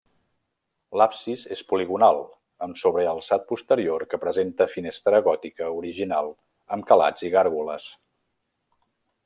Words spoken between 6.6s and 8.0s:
amb calats i gàrgoles.